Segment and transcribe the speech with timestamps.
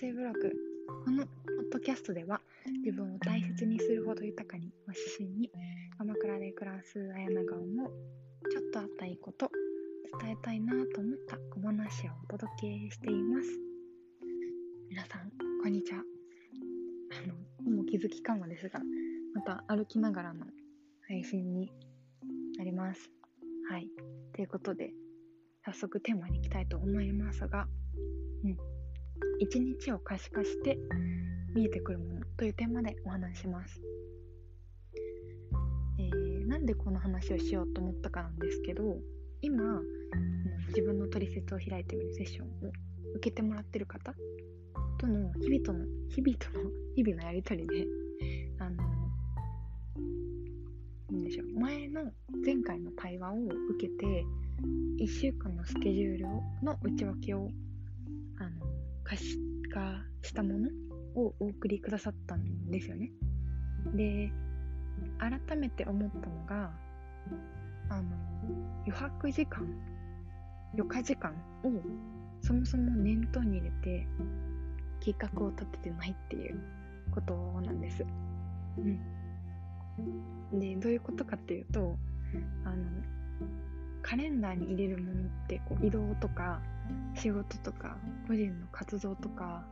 [0.00, 0.52] 声ブログ。
[1.04, 1.30] このポ
[1.68, 2.40] ッドキャストでは
[2.84, 5.50] 自分を大切にするほど豊かにを指針に
[5.98, 7.92] 鎌倉で暮らす綾菜が思う
[8.48, 9.50] ちょっとあったいいこと
[10.20, 13.48] 伝えたいなと思った小話をお届けしています。
[14.88, 15.32] 皆さん
[15.64, 15.98] こんにちは。
[15.98, 18.80] あのもう気づきかもですが
[19.34, 20.46] また歩きながらの
[21.08, 21.72] 配信に
[22.56, 23.10] なります。
[23.68, 23.88] はい。
[24.32, 24.92] ということで
[25.64, 27.66] 早速テーマに行きたいと思いますが
[28.44, 28.77] うん。
[29.40, 30.78] 一日を可視化して
[31.54, 33.80] 見えてくるものというテーマでお話します。
[35.98, 38.98] えー、なんでこの話をしようと思ったかなんですけど
[39.42, 39.80] 今
[40.68, 42.50] 自分の取説を開いているセッションを
[43.16, 44.14] 受けてもらってる方
[44.98, 47.86] との日々との日々との日々のやり取りで
[48.58, 48.76] あの
[51.10, 52.02] なんでしょう前の
[52.44, 54.24] 前回の対話を受けて
[55.00, 56.26] 1週間のスケジュール
[56.62, 57.48] の内訳を
[58.38, 58.77] あの
[59.08, 59.38] 可視
[59.72, 60.68] 化したもの
[61.14, 63.10] をお送りくださったんですよね。
[63.94, 64.30] で
[65.18, 66.70] 改めて思ったのが
[67.88, 68.08] あの
[68.84, 69.66] 余白時間
[70.74, 71.32] 余暇時間
[71.64, 71.70] を
[72.42, 74.06] そもそも念頭に入れて
[75.00, 76.60] 計画を立ててないっていう
[77.10, 78.04] ことなんです。
[78.76, 78.80] う
[80.54, 81.96] ん、でどういうことかっていうと
[82.64, 82.84] あの
[84.08, 86.62] カレンダーに入れるものってこう移動とか
[87.14, 89.62] 仕事とか個人の活動とか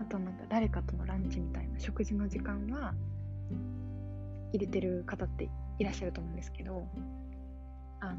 [0.00, 2.94] あとなんか誰かとのランチみたいな食事の時間は
[4.52, 5.48] 入れてる方って
[5.80, 6.86] いらっしゃると思うんですけど
[7.98, 8.18] あの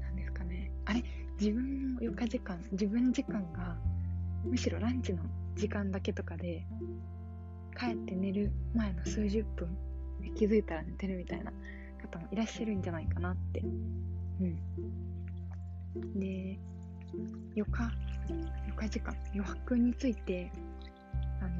[0.00, 0.72] 何ですかね。
[0.84, 1.04] あれ
[1.38, 3.76] 自分の余暇時間自分時間が
[4.44, 5.22] むしろランチの
[5.54, 6.66] 時間だけとかで
[7.78, 9.68] 帰って寝る前の数十分
[10.34, 11.52] 気づいたら寝てるみたいな
[12.14, 13.60] 方もいらっしゃるんじゃないかなって。
[13.60, 14.58] うん。
[16.18, 16.58] で
[17.56, 17.92] 余暇
[18.28, 20.50] 余暇時間余白について
[21.40, 21.50] あの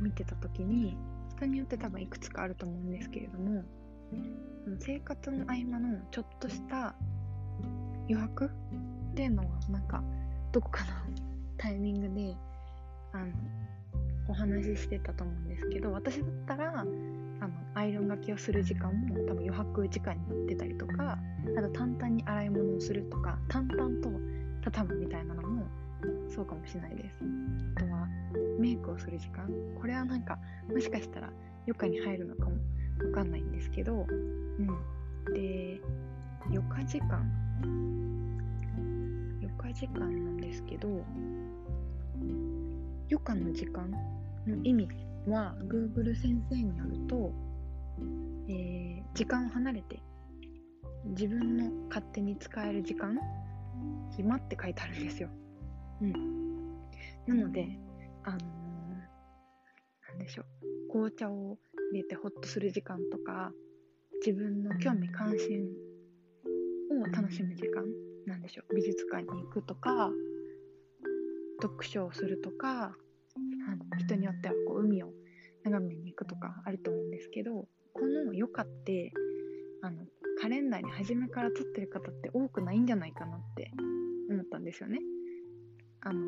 [0.00, 0.96] 見てた時に
[1.36, 3.64] 人によって多分いくつかあると思うんですけれども
[4.78, 6.94] 生活の合間のちょっとした
[8.08, 8.46] 余白
[9.12, 10.02] っていうのはなんか
[10.52, 10.90] どこかの
[11.56, 12.36] タイミングで
[13.12, 13.32] あの
[14.28, 21.18] お話ししてたと思うんですけど私だったらあのアイロンがけをする時間も多分余白時間になってたりとか
[21.58, 24.10] あと淡々に洗い物をするとか淡々と
[24.62, 25.66] 畳むみたいなのも
[26.28, 27.16] そうかもしれないです。
[27.76, 28.08] あとは
[28.58, 29.48] メイクをする時間。
[29.80, 30.38] これはなんか
[30.70, 31.30] もしかしたら
[31.66, 32.56] 余暇に入るのかも
[33.06, 34.66] わかんないんですけどうん。
[35.32, 35.80] で
[36.46, 37.30] 余暇時間。
[39.40, 40.88] 余暇時間なんですけど
[43.10, 43.90] 余暇の時間
[44.46, 44.88] の意味
[45.26, 47.32] は Google 先生によると、
[48.48, 50.00] えー、時間を離れて
[51.06, 53.18] 自分の勝手に使える時間
[54.10, 55.28] 暇って書いてあるんですよ。
[56.00, 56.12] うん。
[57.26, 57.78] なので、
[58.24, 58.40] あのー、
[60.08, 60.90] なんでしょう。
[60.90, 61.58] 紅茶を
[61.92, 63.52] 入れてホッとする時間とか、
[64.24, 65.66] 自分の興味関心
[67.02, 67.84] を楽しむ時間
[68.26, 68.74] なんでしょう。
[68.74, 70.10] 美術館に行くとか、
[71.62, 72.96] 読書をするとか、
[73.68, 75.10] あの人によってはこう海を
[75.64, 79.12] 眺めに行くとかあると思うんですけどこの余暇って
[79.82, 80.04] あの
[80.40, 83.70] カレンダーに初めから撮ってる方って多くないんじゃないかなって
[84.30, 84.98] 思ったんですよね。
[86.02, 86.20] あの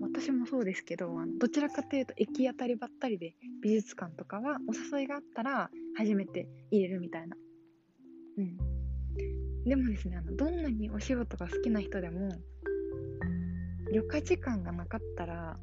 [0.00, 7.36] 私もそうですけどあのどちらかというと行き当たりばったりで美術館とかはお誘いがあったら初めて入れるみたいな。
[8.36, 8.56] うん、
[9.64, 12.28] でもですねあのどんなにお仕事が好きな人でも
[13.94, 15.56] 余暇時間がなかったら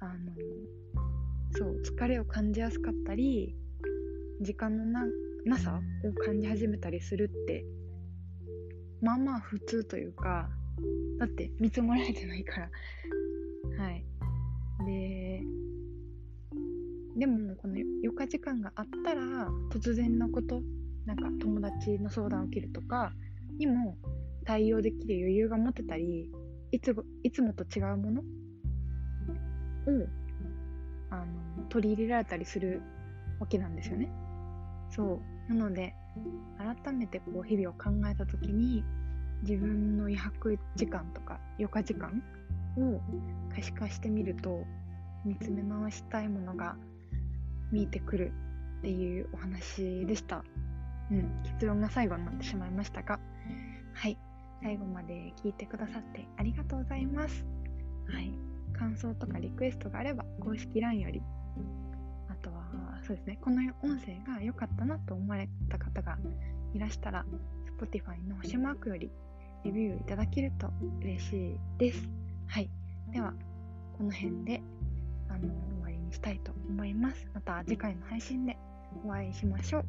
[0.00, 0.12] あの
[1.56, 3.54] そう疲れを感じやすかったり
[4.40, 5.04] 時間のな
[5.44, 7.64] なさを感じ始めたりするって
[9.00, 10.48] まあまあ普通というか
[11.20, 12.70] だって見積もられてないから。
[13.78, 14.04] はい。
[14.84, 15.42] で
[17.16, 19.22] でもこの余暇時間があったら
[19.70, 20.60] 突然のこと
[21.06, 23.12] なんか友達の相談を受けるとか
[23.58, 23.96] にも
[24.44, 26.30] 対応できる余裕が持てたり
[26.72, 28.20] いついつもと違うもの？
[28.20, 28.24] を
[31.10, 31.26] あの
[31.68, 32.82] 取り入れられたりする
[33.38, 34.10] わけなんですよね。
[34.90, 35.52] そう。
[35.52, 35.94] なので
[36.58, 38.84] 改めてこう日々を考えた時に
[39.42, 42.22] 自分の余白時間とか余暇時間
[42.78, 43.00] を
[43.54, 44.64] 可視化してみると
[45.24, 46.76] 見つめ直したいものが
[47.70, 48.32] 見えてくる
[48.78, 50.42] っていうお話でした。
[51.10, 53.20] うん、結論が最後になってしまいましたが、
[53.92, 54.18] はい、
[54.62, 57.44] 最後まで聞いてくださってありがとうございます。
[58.08, 58.32] はい、
[58.72, 61.22] 感想とかリクエストがあれば公式 LINE より
[62.28, 66.18] あとはそうですね、この音声が良かったなと思われた方が
[66.74, 67.24] いらしたら、
[67.78, 69.10] Spotify の星マークより
[69.64, 70.68] レビューいただけると
[71.00, 72.08] 嬉しいです。
[72.48, 72.68] はい。
[73.12, 73.32] では、
[73.96, 74.60] この辺で
[75.28, 75.48] あの終
[75.82, 78.56] わりにしたいと思いますまた次回の配信で
[79.04, 79.84] お会いしましょう